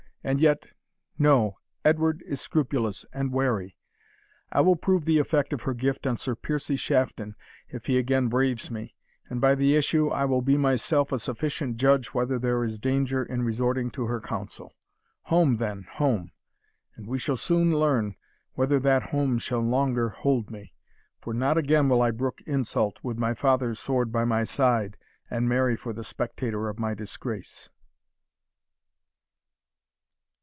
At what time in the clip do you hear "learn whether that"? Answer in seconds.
17.75-19.09